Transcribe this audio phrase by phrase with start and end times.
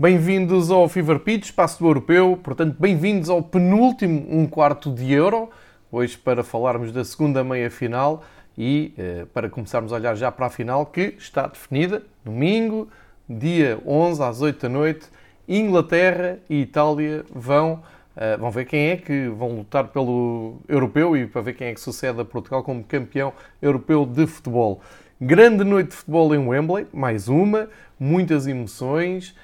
[0.00, 5.50] Bem-vindos ao Fever Pitch, espaço do europeu, portanto, bem-vindos ao penúltimo um quarto de euro,
[5.90, 8.22] hoje para falarmos da segunda meia-final
[8.56, 12.86] e eh, para começarmos a olhar já para a final que está definida, domingo,
[13.28, 15.08] dia 11 às 8 da noite,
[15.48, 17.82] Inglaterra e Itália vão,
[18.16, 21.74] uh, vão ver quem é que vão lutar pelo europeu e para ver quem é
[21.74, 24.80] que sucede a Portugal como campeão europeu de futebol.
[25.20, 27.68] Grande noite de futebol em Wembley, mais uma,
[27.98, 29.34] muitas emoções,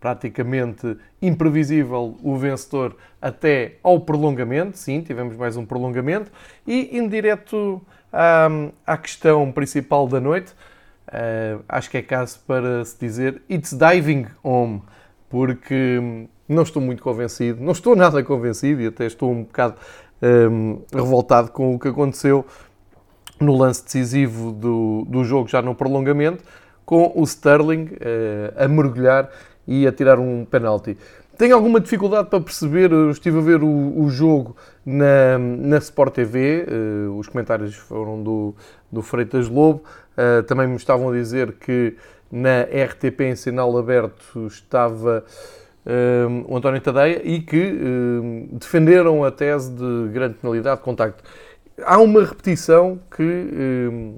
[0.00, 4.78] praticamente imprevisível o vencedor até ao prolongamento.
[4.78, 6.32] Sim, tivemos mais um prolongamento.
[6.66, 8.48] E em direto à,
[8.86, 10.52] à questão principal da noite,
[11.08, 14.82] uh, acho que é caso para se dizer It's diving home,
[15.28, 19.76] porque não estou muito convencido, não estou nada convencido e até estou um bocado
[20.20, 22.44] um, ehm, revoltado com o que aconteceu
[23.38, 26.42] no lance decisivo do, do jogo já no prolongamento
[26.90, 29.30] com o Sterling uh, a mergulhar
[29.64, 30.98] e a tirar um penalti.
[31.38, 36.14] Tenho alguma dificuldade para perceber, eu estive a ver o, o jogo na, na Sport
[36.14, 38.56] TV, uh, eh, os comentários foram do,
[38.90, 39.84] do Freitas Lobo,
[40.18, 41.96] uh, também me estavam a dizer que
[42.28, 45.24] na RTP em sinal aberto estava
[46.46, 47.74] o António Tadeia e que
[48.52, 51.24] defenderam a tese de grande penalidade de contacto.
[51.82, 54.12] Há uma repetição que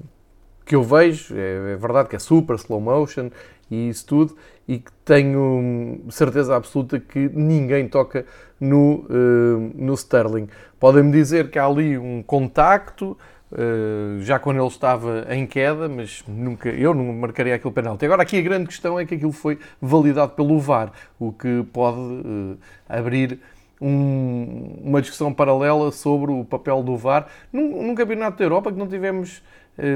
[0.64, 3.30] que eu vejo, é, é, verdade que é super slow motion
[3.70, 4.36] e isso tudo,
[4.68, 8.26] e que tenho certeza absoluta que ninguém toca
[8.60, 10.48] no, uh, no Sterling.
[10.78, 13.16] Podem-me dizer que há ali um contacto,
[13.50, 18.04] uh, já quando ele estava em queda, mas nunca, eu não marcaria aquele penalti.
[18.04, 21.98] Agora, aqui a grande questão é que aquilo foi validado pelo VAR, o que pode
[21.98, 22.58] uh,
[22.88, 23.40] abrir
[23.82, 28.78] um, uma discussão paralela sobre o papel do VAR num, num campeonato da Europa que
[28.78, 29.42] não tivemos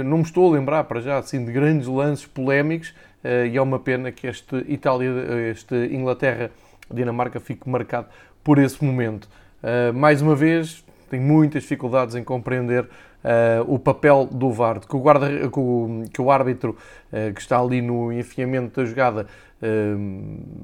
[0.04, 3.62] não me estou a lembrar para já assim de grandes lances polémicos eh, e é
[3.62, 5.10] uma pena que este Itália,
[5.50, 6.50] este Inglaterra,
[6.90, 8.06] Dinamarca fique marcado
[8.44, 9.28] por esse momento.
[9.62, 12.88] Eh, mais uma vez, tenho muitas dificuldades em compreender
[13.66, 16.76] o papel do VAR, que o, guarda, que o, que o árbitro
[17.34, 19.26] que está ali no enfiamento da jogada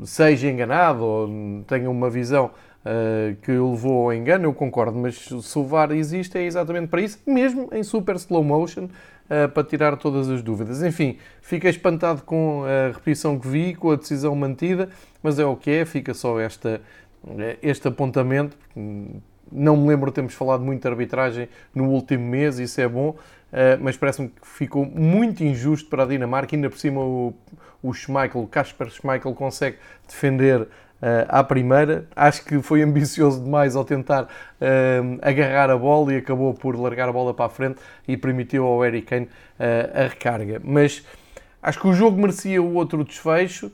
[0.04, 2.52] seja enganado ou tenha uma visão
[2.84, 7.00] uh, que levou ao engano, eu concordo, mas se o VAR existe é exatamente para
[7.00, 10.82] isso, mesmo em super slow motion, uh, para tirar todas as dúvidas.
[10.82, 14.88] Enfim, fiquei espantado com a repetição que vi, com a decisão mantida,
[15.22, 16.80] mas é o que é, fica só esta,
[17.38, 18.56] eh, este apontamento.
[19.50, 23.14] Não me lembro termos falado muito de arbitragem no último mês, isso é bom,
[23.80, 27.34] mas parece-me que ficou muito injusto para a Dinamarca, ainda por cima o,
[27.82, 29.76] o Schmeichel, o Kasper Schmeichel consegue
[30.08, 30.66] defender
[31.02, 32.06] uh, à primeira.
[32.14, 37.08] Acho que foi ambicioso demais ao tentar uh, agarrar a bola e acabou por largar
[37.08, 40.60] a bola para a frente e permitiu ao Harry Kane uh, a recarga.
[40.64, 41.04] Mas
[41.62, 43.70] acho que o jogo merecia o outro desfecho.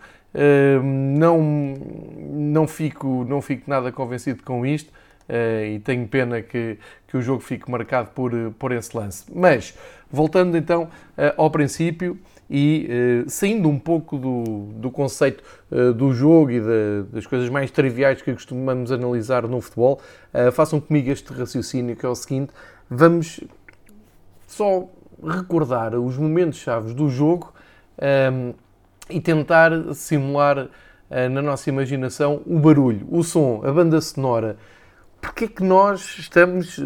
[0.83, 4.93] não, não, fico, não fico nada convencido com isto.
[5.28, 9.25] Uh, e tenho pena que, que o jogo fique marcado por, por esse lance.
[9.31, 9.77] Mas,
[10.11, 12.19] voltando então uh, ao princípio,
[12.51, 12.89] e
[13.27, 16.61] uh, saindo um pouco do, do conceito uh, do jogo e
[17.13, 20.01] das coisas mais triviais que costumamos analisar no futebol,
[20.33, 22.53] uh, façam comigo este raciocínio que é o seguinte:
[22.89, 23.41] vamos
[24.47, 24.89] só
[25.23, 27.53] recordar os momentos chaves do jogo
[27.99, 28.55] um, ehm,
[29.11, 30.69] e tentar simular
[31.11, 34.59] na nossa imaginação o barulho, o som, a banda sonora.
[35.23, 36.79] Porque é que nós estamos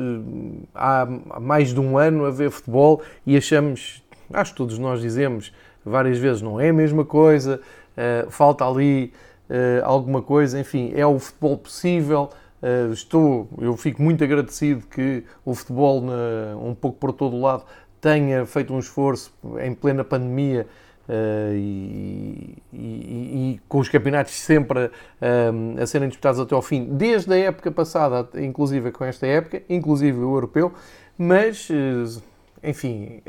[0.73, 1.05] há
[1.41, 5.53] mais de um ano a ver futebol e achamos acho que todos nós dizemos
[5.85, 7.61] várias vezes, não é a mesma coisa,
[7.97, 9.13] uh, falta ali
[9.51, 12.31] uh, alguma coisa, enfim, é o futebol possível.
[12.63, 17.41] Uh, estou, eu fico muito agradecido que o futebol, na, um pouco por todo o
[17.41, 17.65] lado,
[18.01, 20.67] tenha feito um esforço em plena pandemia
[21.09, 26.85] Uh, e, e, e, com os campeonatos sempre uh, a serem disputados até ao fim,
[26.85, 30.73] desde a época passada, inclusive com esta época, inclusive o europeu,
[31.19, 32.23] mas, uh,
[32.63, 33.21] enfim,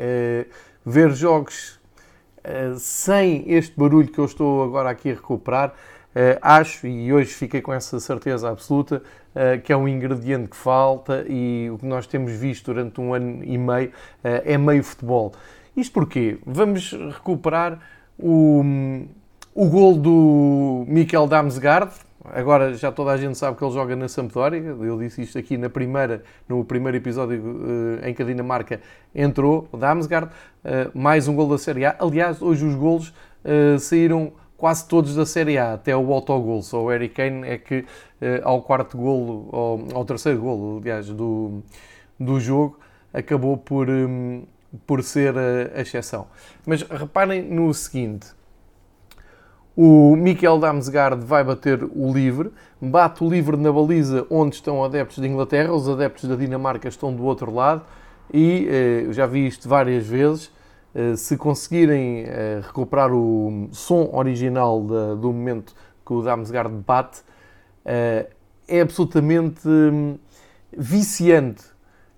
[0.85, 1.79] ver jogos
[2.39, 7.33] uh, sem este barulho que eu estou agora aqui a recuperar, uh, acho, e hoje
[7.33, 9.01] fiquei com essa certeza absoluta,
[9.35, 13.13] uh, que é um ingrediente que falta e o que nós temos visto durante um
[13.13, 13.91] ano e meio
[14.23, 15.33] é meio futebol.
[15.75, 16.37] Isto porquê?
[16.45, 17.79] Vamos recuperar
[18.17, 18.63] o,
[19.55, 21.93] o gol do Mikel Damsgaard,
[22.25, 24.59] Agora já toda a gente sabe que ele joga na Sampdoria.
[24.59, 28.79] Eu disse isto aqui na primeira, no primeiro episódio uh, em que a Dinamarca
[29.13, 30.29] entrou, o Damsgaard.
[30.63, 31.95] Uh, mais um gol da Série A.
[31.99, 33.09] Aliás, hoje os golos
[33.43, 36.61] uh, saíram quase todos da Série A, até o autogol.
[36.61, 37.85] Só o Harry Kane é que
[38.43, 41.61] ao quarto golo, ao, ao, terceiro golo, aliás, do,
[42.17, 42.79] do jogo,
[43.13, 44.43] acabou por, um,
[44.87, 46.27] por ser a, a exceção.
[46.65, 48.27] Mas reparem no seguinte
[49.75, 55.17] O Mikel Damsgaard vai bater o livre, bate o livre na baliza onde estão adeptos
[55.17, 57.81] da Inglaterra, os adeptos da Dinamarca estão do outro lado
[58.31, 60.51] e eh, já vi isto várias vezes.
[60.93, 65.73] Eh, se conseguirem eh, recuperar o som original da, do momento
[66.05, 67.21] que o Damsgaard bate,
[67.83, 68.29] eh,
[68.67, 70.19] é absolutamente hum,
[70.71, 71.63] viciante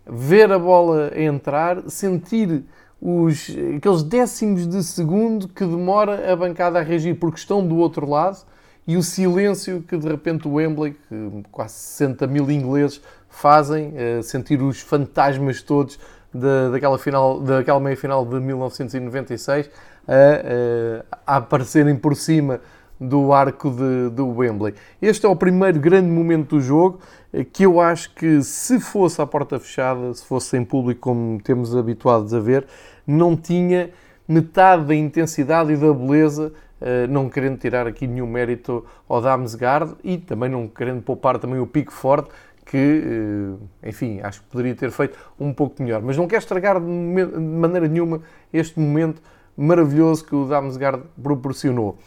[0.06, 2.66] ver a bola entrar, sentir
[3.02, 8.10] os, aqueles décimos de segundo que demora a bancada a reagir porque estão do outro
[8.10, 8.40] lado
[8.88, 14.24] e o silêncio que de repente o Wembley, que quase 60 mil ingleses fazem, uh,
[14.24, 16.00] sentir os fantasmas todos
[16.34, 19.70] da, daquela, final, daquela meia final de 1996
[20.08, 22.60] a, a aparecerem por cima
[23.00, 24.74] do arco de, do Wembley.
[25.02, 27.00] Este é o primeiro grande momento do jogo
[27.34, 31.42] eh, que eu acho que se fosse à porta fechada, se fosse em público como
[31.42, 32.66] temos habituados a ver,
[33.06, 33.90] não tinha
[34.28, 39.96] metade da intensidade e da beleza, eh, não querendo tirar aqui nenhum mérito ao Damsgaard
[40.04, 42.30] e também não querendo poupar também o pico forte,
[42.66, 46.02] que, eh, enfim, acho que poderia ter feito um pouco melhor.
[46.02, 48.22] Mas não quero estragar de maneira nenhuma
[48.52, 49.22] este momento
[49.56, 51.98] maravilhoso que o Damsgaard proporcionou.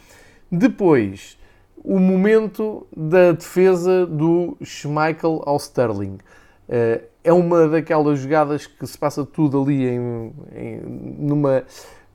[0.51, 1.37] Depois,
[1.83, 6.17] o momento da defesa do Schmeichel ao Sterling.
[6.67, 10.81] Eh, é uma daquelas jogadas que se passa tudo ali em, em,
[11.19, 11.63] numa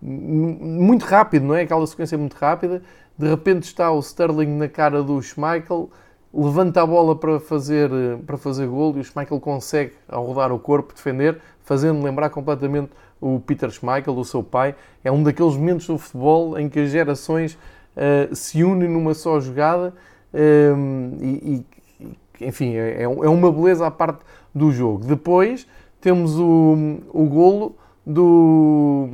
[0.01, 1.63] muito rápido, não é?
[1.63, 2.83] Aquela sequência muito rápida.
[3.17, 5.91] De repente está o Sterling na cara do Schmeichel,
[6.33, 7.89] levanta a bola para fazer,
[8.27, 12.91] para fazer gol e o Schmeichel consegue, ao rodar o corpo, defender, fazendo lembrar completamente
[13.21, 14.75] o Peter Schmeichel, o seu pai.
[15.03, 17.57] É um daqueles momentos do futebol em que as gerações
[17.97, 19.95] uh, se unem numa só jogada
[20.33, 21.65] uh, e,
[22.01, 24.21] e, enfim, é, é, é uma beleza à parte
[24.55, 25.05] do jogo.
[25.05, 25.67] Depois
[26.01, 27.77] temos o, o golo
[28.07, 29.09] do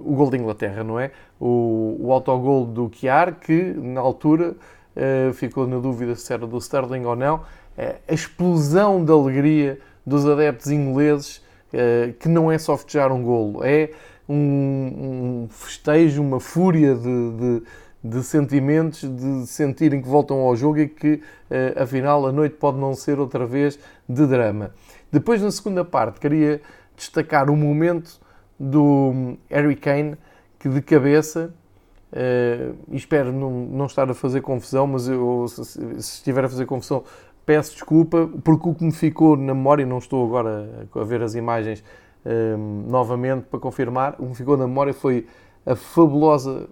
[0.00, 1.12] o gol da Inglaterra, não é?
[1.40, 4.56] O, o autogol do Chiar, que na altura
[4.96, 7.36] uh, ficou na dúvida se era do Sterling ou não.
[7.36, 11.36] Uh, a explosão de alegria dos adeptos ingleses,
[11.72, 13.90] uh, que não é só festejar um golo, é
[14.28, 17.62] um, um festejo, uma fúria de, de
[18.02, 22.78] de sentimentos, de sentirem que voltam ao jogo e que, eh, afinal, a noite pode
[22.78, 23.78] não ser outra vez
[24.08, 24.72] de drama.
[25.10, 26.60] Depois, na segunda parte, queria
[26.96, 28.20] destacar o momento
[28.58, 30.16] do Harry Kane,
[30.58, 31.52] que de cabeça,
[32.12, 37.02] uh, espero não, estar a fazer confusão, mas eu, se, estiver a fazer confusão,
[37.44, 41.34] peço desculpa, porque o que me ficou na memória, não estou agora a ver as
[41.34, 41.82] imagens
[42.24, 45.26] um, novamente para confirmar, o que me ficou na memória foi
[45.66, 46.68] a fabulosa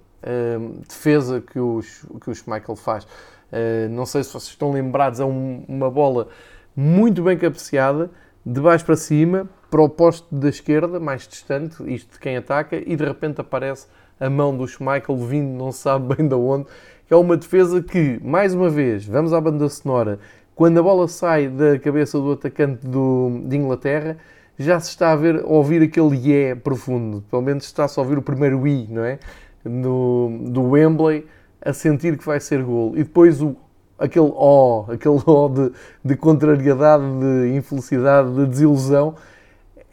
[0.87, 3.05] defesa que, os, que o Schmeichel faz.
[3.05, 6.29] Uh, não sei se vocês estão lembrados, é um, uma bola
[6.77, 8.11] muito bem cabeceada,
[8.45, 12.77] de baixo para cima, para o posto da esquerda, mais distante, isto de quem ataca,
[12.77, 13.87] e de repente aparece
[14.19, 16.67] a mão do Schmeichel vindo, não sabe bem de onde.
[17.11, 20.21] É uma defesa que, mais uma vez, vamos à banda sonora,
[20.55, 24.19] quando a bola sai da cabeça do atacante do, de Inglaterra,
[24.59, 27.25] já se está a, ver, a ouvir aquele yeah profundo.
[27.31, 29.19] Pelo menos está-se a ouvir o primeiro i, não é?
[29.65, 31.27] No, do Wembley
[31.61, 32.93] a sentir que vai ser gol.
[32.95, 33.57] E depois o,
[33.99, 35.73] aquele ó, oh, aquele ó oh de,
[36.05, 39.15] de contrariedade, de infelicidade, de desilusão.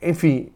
[0.02, 0.52] Enfim,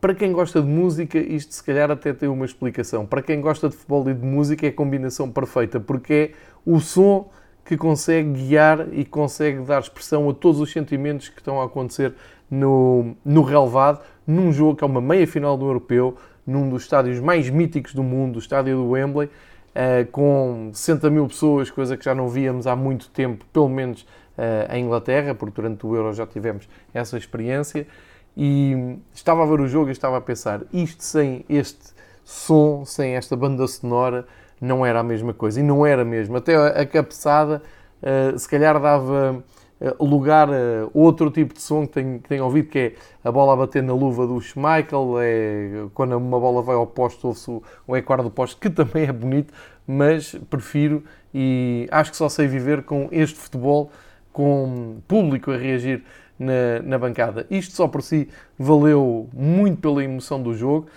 [0.00, 3.04] para quem gosta de música, isto se calhar até tem uma explicação.
[3.04, 6.30] Para quem gosta de futebol e de música, é a combinação perfeita, porque é
[6.64, 7.30] o som
[7.64, 12.14] que consegue guiar e consegue dar expressão a todos os sentimentos que estão a acontecer
[12.50, 16.16] no, no relevado, num jogo que é uma meia final do Europeu,
[16.48, 21.28] num dos estádios mais míticos do mundo, o estádio do Wembley, uh, com 60 mil
[21.28, 25.60] pessoas, coisa que já não víamos há muito tempo, pelo menos uh, em Inglaterra, porque
[25.60, 27.86] durante o Euro já tivemos essa experiência.
[28.34, 31.92] E estava a ver o jogo e estava a pensar, isto sem este
[32.24, 34.26] som, sem esta banda sonora,
[34.58, 35.60] não era a mesma coisa.
[35.60, 36.36] E não era mesmo.
[36.36, 37.62] Até a cabeçada,
[38.02, 39.57] uh, se calhar dava eh,
[40.00, 42.92] lugar a eh, outro tipo de som que tenho, que tenho ouvido, que é
[43.22, 47.28] a bola a bater na luva do Schmeichel, é quando uma bola vai ao posto,
[47.28, 47.50] ouve-se
[47.86, 49.52] o, ecoar do posto, que também é bonito,
[49.86, 53.90] mas prefiro e acho que só sei viver com este futebol,
[54.32, 56.02] com público a reagir
[56.38, 57.46] na, na bancada.
[57.50, 60.88] Isto só por si valeu muito pela emoção do jogo.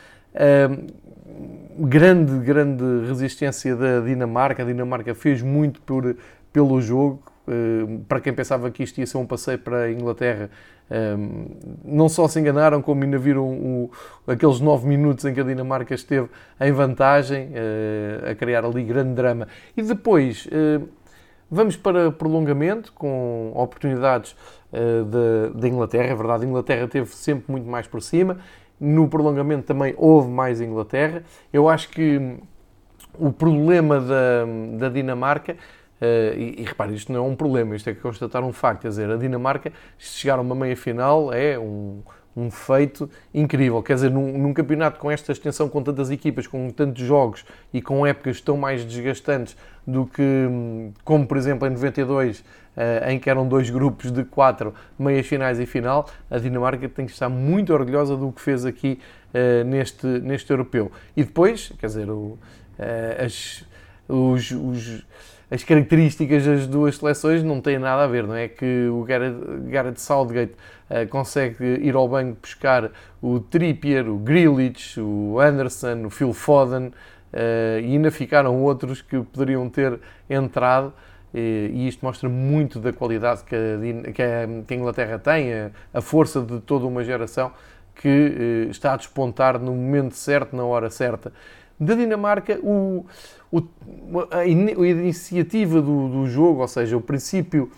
[1.80, 4.64] grande, grande resistência da Dinamarca.
[4.64, 6.16] A Dinamarca fez muito por,
[6.54, 7.31] pelo jogo, eh,
[8.08, 10.50] para quem pensava que isto ia ser um passeio para a Inglaterra,
[10.90, 11.16] eh,
[11.84, 13.92] não só se enganaram, como ainda viram o,
[14.28, 16.30] aqueles nove minutos em que a Dinamarca esteve
[16.60, 19.48] em vantagem, eh, a criar ali grande drama.
[19.76, 20.48] E depois
[21.50, 24.36] vamos para prolongamento, com oportunidades
[25.58, 26.06] da Inglaterra.
[26.06, 28.38] É verdade, a Inglaterra teve sempre muito mais por cima.
[28.80, 31.24] No prolongamento também houve mais Inglaterra.
[31.52, 32.40] Eu acho que
[33.20, 34.46] o problema da,
[34.78, 35.58] da Dinamarca
[36.02, 38.82] Uh, e, e repare, isto não é um problema, isto é constatar um facto.
[38.82, 42.02] Quer dizer, a Dinamarca, se chegar a uma meia final, é um,
[42.36, 43.82] um feito incrível.
[43.84, 47.82] Quer dizer, num, num, campeonato com esta extensão, com tantas equipas, com tantos jogos e
[47.82, 49.56] com épocas tão mais desgastantes
[49.86, 50.48] do que,
[51.04, 52.44] como por exemplo em 92, uh,
[53.10, 57.12] em que eram dois grupos de quatro meias finais e final, a Dinamarca tem que
[57.12, 59.00] estar muito orgulhosa do que fez aqui
[59.34, 60.92] uh, neste, neste europeu.
[61.16, 62.40] E depois, quer dizer, o,
[63.24, 63.64] as,
[64.08, 65.06] os, os
[65.52, 68.48] as características das duas seleções não têm nada a ver, não é?
[68.48, 70.54] Que o Gareth, Southgate
[70.90, 72.90] uh, consegue ir ao banco buscar
[73.22, 76.94] o Trippier, o Grealish, o Anderson, o Phil Foden uh,
[77.82, 80.94] e ainda ficaram outros que poderiam ter entrado
[81.34, 84.12] e isto mostra muito da qualidade que a,
[84.66, 87.54] que a, Inglaterra tem, a, a, força de toda uma geração
[87.96, 91.32] que está a despontar no momento certo, na hora certa
[91.82, 93.06] da Dinamarca, o,
[93.52, 93.64] o,
[94.30, 97.72] a, iniciativa do, do, jogo, ou seja, o princípio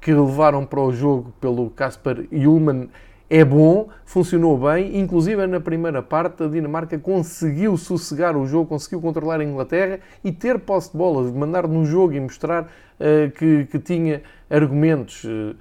[0.00, 2.88] que levaram para o jogo pelo Kasper Ullmann
[3.28, 9.00] é bom, funcionou bem, inclusive na primeira parte a Dinamarca conseguiu sossegar o jogo, conseguiu
[9.02, 13.66] controlar a Inglaterra e ter posse de bola, mandar no jogo e mostrar uh, que,
[13.66, 15.24] que, tinha argumentos.
[15.24, 15.54] Uh,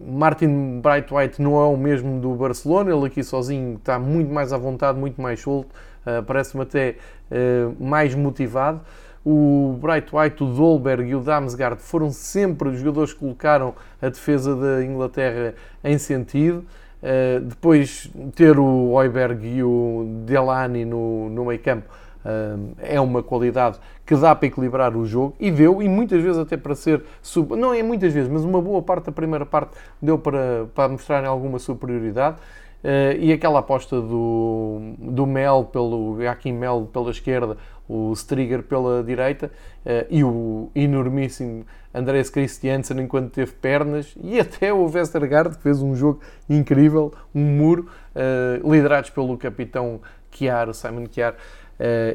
[0.00, 4.56] Martin Brightwhite não é o mesmo do Barcelona, ele aqui sozinho está muito mais à
[4.56, 5.68] vontade, muito mais solto,
[6.08, 6.96] uh, parece-me até
[7.30, 8.80] uh, mais motivado.
[9.24, 14.08] O Bright White, o Dolberg e o Damsgaard foram sempre os jogadores que colocaram a
[14.08, 16.64] defesa da Inglaterra em sentido.
[17.02, 21.86] Uh, depois ter o Oiberg e o Delany no, no meio campo
[22.24, 26.38] uh, é uma qualidade que dá para equilibrar o jogo e deu, e muitas vezes
[26.38, 27.54] até para ser, sub...
[27.54, 31.24] não é muitas vezes, mas uma boa parte da primeira parte deu para, para mostrar
[31.24, 32.38] alguma superioridade.
[32.82, 37.56] Uh, e aquela aposta do, do Mel, pelo Joaquim Mel pela esquerda,
[37.88, 39.50] o Striger pela direita
[39.84, 45.82] uh, e o enormíssimo Andreas Christiansen enquanto teve pernas e até o Westergaard que fez
[45.82, 51.34] um jogo incrível, um muro, uh, liderados pelo capitão Chiar, Simon Chiar,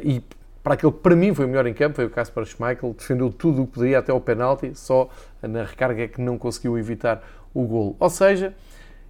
[0.01, 0.22] e
[0.63, 3.29] para aquele que para mim foi o melhor em campo, foi o Kasper Schmeichel, defendeu
[3.29, 5.10] tudo o que poderia até o penalti, só
[5.41, 7.22] na recarga é que não conseguiu evitar
[7.53, 7.98] o golo.
[8.00, 8.53] Ou seja,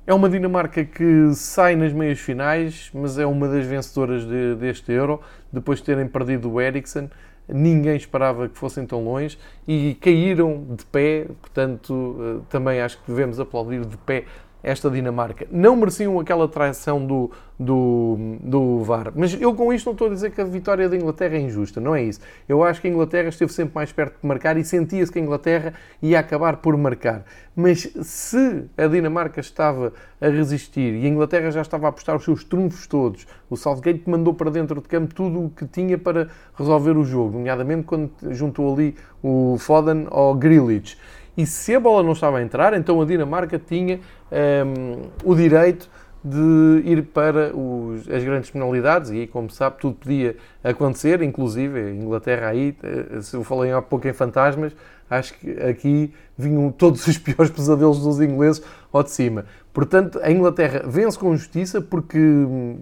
[0.05, 4.91] é uma Dinamarca que sai nas meias finais, mas é uma das vencedoras de, deste
[4.91, 7.09] Euro, depois de terem perdido o Eriksen.
[7.47, 13.03] Ninguém esperava que fossem tão longe e caíram de pé, portanto, eh, também acho que
[13.07, 14.25] devemos aplaudir de pé
[14.63, 15.45] esta Dinamarca.
[15.51, 17.29] Não mereciam aquela traição do,
[17.59, 19.11] do, do VAR.
[19.13, 21.81] Mas eu com isto não estou a dizer que a vitória da Inglaterra é injusta,
[21.81, 22.21] não é isso.
[22.47, 25.21] Eu acho que a Inglaterra esteve sempre mais perto de marcar e sentia-se que a
[25.21, 27.25] Inglaterra ia acabar por marcar.
[27.53, 29.91] Mas se a Dinamarca estava
[30.21, 34.09] a resistir e a Inglaterra já estava a apostar os seus trunfos todos, o Southgate
[34.09, 38.11] mandou para dentro de campo tudo o que tinha para resolver o jogo, nomeadamente quando
[38.31, 40.97] juntou ali o Foden ao Grealish
[41.35, 43.99] e se a bola não estava a entrar, então a Dinamarca tinha um,
[44.31, 45.89] ehm, o direito
[46.23, 51.91] de ir para os, as grandes penalidades e como sabe, tudo podia acontecer, inclusive a
[51.91, 54.73] Inglaterra aí, eh, se eu falei há pouco em fantasmas,
[55.09, 59.45] acho que aqui vinham todos os piores pesadelos dos ingleses ao de cima.
[59.73, 62.19] Portanto, a Inglaterra vence com justiça porque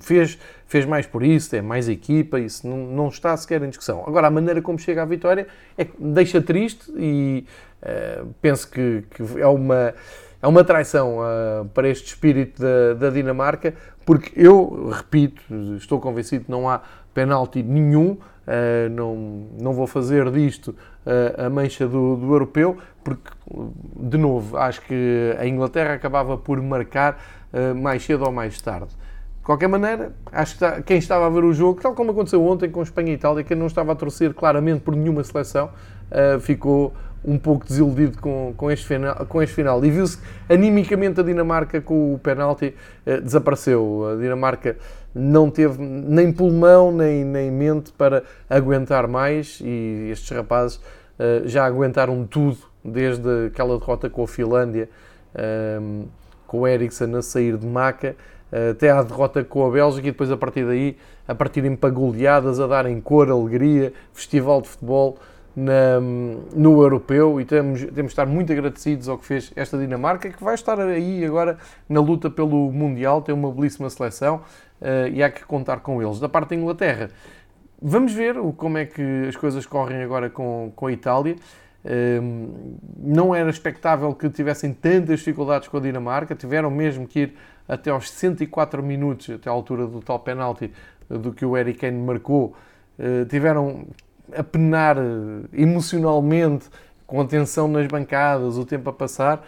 [0.01, 4.03] fez, fez mais por isso, é mais equipa, isso não, não está sequer em discussão.
[4.05, 7.45] Agora, a maneira como chega à vitória é deixa triste e
[7.81, 9.93] uh, penso que, que, é uma
[10.41, 13.73] é uma traição uh, para este espírito da, da, Dinamarca,
[14.05, 15.41] porque eu, repito,
[15.77, 16.81] estou convencido que não há
[17.13, 23.29] penalti nenhum, uh, não, não vou fazer disto uh, a mancha do, do, europeu, porque,
[23.95, 27.19] de novo, acho que a Inglaterra acabava por marcar
[27.75, 28.95] mais cedo ou mais tarde.
[29.41, 32.69] De qualquer maneira, acho que quem estava a ver o jogo, tal como aconteceu ontem
[32.69, 35.71] com Espanha e Itália, quem não estava a torcer claramente por nenhuma seleção,
[36.41, 36.93] ficou
[37.23, 39.83] um pouco desiludido com, com, este, final, com este final.
[39.85, 40.17] E viu-se
[40.49, 44.09] animicamente a Dinamarca com o penalti eh, desapareceu.
[44.13, 44.77] A Dinamarca
[45.13, 50.79] não teve nem pulmão nem, nem mente para aguentar mais e estes rapazes
[51.19, 54.89] eh, já aguentaram tudo desde aquela derrota com a Finlândia,
[56.47, 58.15] com o Eriksen a sair de maca,
[58.71, 62.59] até à derrota com a Bélgica e depois a partir daí a partirem para goleadas,
[62.59, 65.17] a darem cor, alegria, festival de futebol
[65.55, 70.29] na, no europeu e temos, temos de estar muito agradecidos ao que fez esta Dinamarca,
[70.29, 74.41] que vai estar aí agora na luta pelo Mundial, tem uma belíssima seleção
[74.81, 76.19] uh, e há que contar com eles.
[76.19, 77.09] Da parte da Inglaterra,
[77.81, 81.35] vamos ver como é que as coisas correm agora com, com a Itália.
[81.83, 87.33] Uh, não era expectável que tivessem tantas dificuldades com a Dinamarca, tiveram mesmo que ir
[87.73, 90.71] até aos 104 minutos, até à altura do tal penalti
[91.09, 92.55] do que o Eric Kane marcou,
[92.99, 93.87] uh, tiveram
[94.35, 94.97] a penar
[95.51, 96.69] emocionalmente,
[97.05, 99.45] com a tensão nas bancadas, o tempo a passar,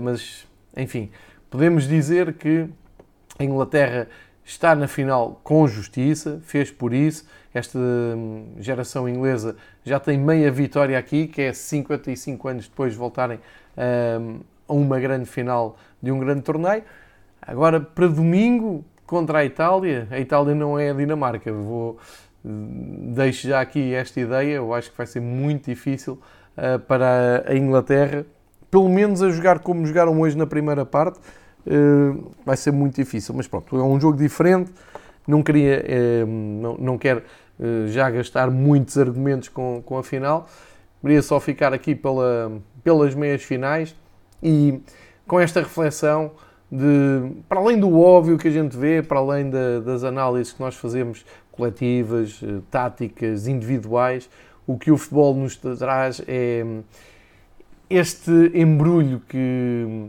[0.00, 1.10] mas enfim,
[1.50, 2.66] podemos dizer que
[3.38, 4.08] a Inglaterra
[4.46, 7.26] está na final com justiça, fez por isso.
[7.52, 12.98] Esta hum, geração inglesa já tem meia vitória aqui, que é 55 anos depois de
[12.98, 13.40] voltarem
[14.20, 16.84] hum, a uma grande final de um grande torneio.
[17.40, 21.52] Agora, para domingo, contra a Itália, a Itália não é a Dinamarca.
[21.52, 21.98] Vou,
[22.44, 26.20] hum, deixo já aqui esta ideia, eu acho que vai ser muito difícil
[26.56, 28.26] uh, para a Inglaterra,
[28.70, 31.18] pelo menos a jogar como jogaram hoje na primeira parte.
[31.66, 34.72] Uh, vai ser muito difícil, mas pronto, é um jogo diferente.
[35.26, 35.84] Não queria,
[36.24, 37.22] uh, não, não quero
[37.86, 40.46] já gastar muitos argumentos com, com a final.
[41.00, 42.52] Queria só ficar aqui pela,
[42.84, 43.96] pelas meias finais
[44.42, 44.78] e
[45.26, 46.32] com esta reflexão
[46.70, 50.60] de, para além do óbvio que a gente vê, para além da, das análises que
[50.60, 54.28] nós fazemos coletivas, eh, táticas, individuais,
[54.66, 56.64] o que o futebol nos traz é
[57.88, 60.08] este embrulho que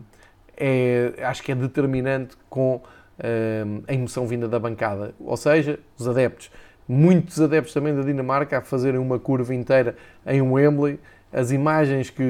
[0.57, 2.81] é, acho que é determinante com
[3.19, 6.51] eh, a emoção vinda da bancada, ou seja, os adeptos.
[6.87, 9.95] Muitos adeptos também da Dinamarca a fazerem uma curva inteira
[10.25, 10.99] em Wembley,
[11.31, 12.23] as imagens que,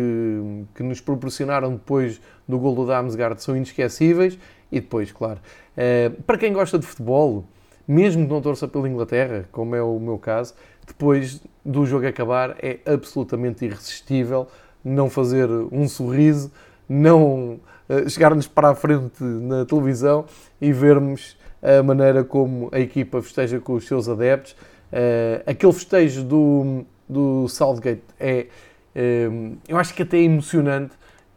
[0.76, 4.38] que nos proporcionaram depois do gol do Damsgaard são inesquecíveis.
[4.72, 5.40] E depois, claro,
[5.78, 7.46] eh, para quem gosta de futebol,
[7.88, 10.54] mesmo que não torça pela Inglaterra, como é o meu caso,
[10.86, 14.48] depois do jogo acabar é absolutamente irresistível
[14.84, 16.52] não fazer um sorriso,
[16.88, 20.26] não uh, chegar-nos para a frente na televisão
[20.62, 24.54] e vermos a maneira como a equipa festeja com os seus adeptos.
[24.54, 28.48] Uh, aquele festejo do, do Southgate é
[29.68, 30.94] eu acho que até é emocionante.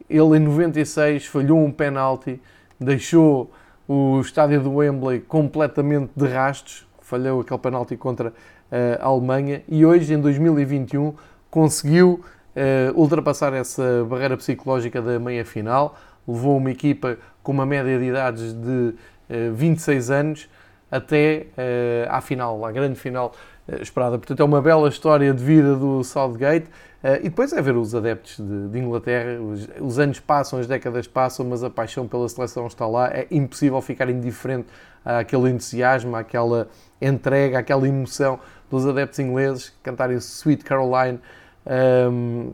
[0.09, 2.40] Ele em 96 falhou um penalti,
[2.79, 3.51] deixou
[3.87, 8.33] o estádio do Wembley completamente de rastos, falhou aquele penalti contra
[8.70, 11.12] eh, a Alemanha e hoje, em 2021,
[11.51, 15.96] conseguiu uh, ultrapassar essa barreira psicológica da meia-final,
[16.27, 18.94] levou uma equipa com uma média de idades de
[19.51, 20.49] uh, 26 anos
[20.88, 21.46] até
[22.09, 23.33] à final, à grande final
[23.81, 24.18] esperada.
[24.18, 26.66] Portanto, é uma bela história de vida do Southgate
[27.03, 31.07] e depois é ver os adeptos de, de Inglaterra, os, os, anos passam, as décadas
[31.07, 33.09] passam, mas a paixão pela seleção está lá.
[33.09, 34.67] É impossível ficar indiferente
[35.05, 36.69] àquele entusiasmo, àquela
[37.01, 38.39] entrega, àquela emoção
[38.71, 41.19] dos adeptos ingleses cantarem Sweet Caroline
[41.67, 42.53] um,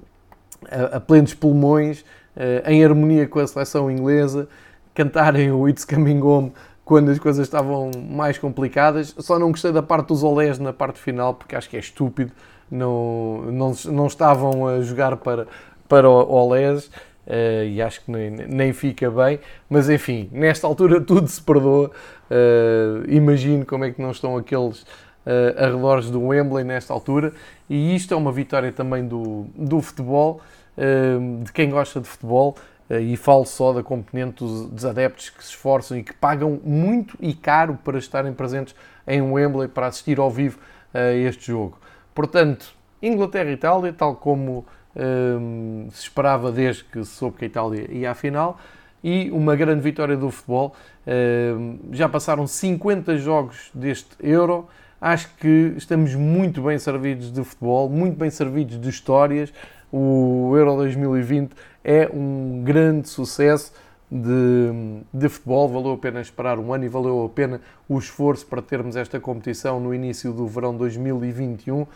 [0.71, 2.01] a, a plenos pulmões,
[2.37, 4.49] uh, em harmonia com a seleção inglesa,
[4.95, 6.53] cantarem o It's Coming Home
[6.85, 9.15] quando as coisas estavam mais complicadas.
[9.19, 12.33] Só não gostei da parte dos olés na parte final, porque acho que é estúpido
[12.71, 15.47] não, não, não estavam a jogar para,
[15.89, 16.91] para o Olés.
[17.27, 21.91] Uh, e acho que nem, nem fica bem, mas enfim, nesta altura tudo se perdoa.
[22.31, 27.33] Uh, imagino como é que não estão aqueles uh, arredores do Wembley nesta altura,
[27.69, 30.41] e isto é uma vitória também do, do futebol,
[30.77, 32.57] uh, de quem gosta de futebol,
[32.89, 37.19] e falo só da componente dos, dos, adeptos que se esforçam e que pagam muito
[37.21, 38.77] e caro para estarem presentes
[39.09, 40.61] em Wembley para assistir ao vivo
[40.95, 41.77] a este jogo.
[42.17, 44.65] Portanto, Inglaterra e Itália, tal como
[44.97, 48.59] hum, se esperava desde que se soube que a Itália ia à final,
[49.05, 50.75] e uma grande vitória do futebol.
[51.07, 54.67] Hum, já passaram 50 jogos deste Euro.
[54.99, 59.53] Acho que estamos muito bem servidos de futebol, muito bem servidos de histórias.
[59.93, 61.53] O Euro 2020
[61.85, 63.75] é um grande sucesso
[64.11, 65.69] de, de, futebol.
[65.69, 69.19] Valeu a pena esperar um ano e valeu a pena o esforço para termos esta
[69.19, 71.87] competição no início do verão 2021,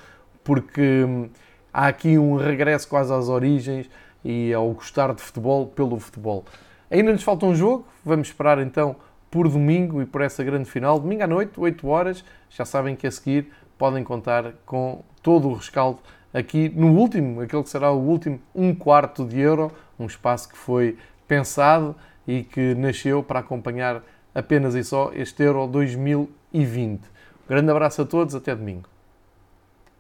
[0.43, 1.29] porque hum,
[1.73, 3.89] há aqui um regresso quase às origens
[4.25, 6.45] e ao gostar de futebol pelo futebol.
[6.91, 8.97] Ainda nos falta um jogo, vamos esperar então
[9.31, 10.99] por domingo e por essa grande final.
[10.99, 15.55] Domingo à noite, 8 horas, já sabem que a seguir podem contar com todo o
[15.55, 16.01] rescaldo
[16.35, 20.57] aqui no último, aquele que será o último um quarto de euro, um espaço que
[20.57, 20.99] foi
[21.31, 21.95] pensado
[22.27, 24.03] e que nasceu para acompanhar
[24.35, 27.03] apenas e só este Euro 2020.
[27.03, 28.89] Um grande abraço a todos, até domingo.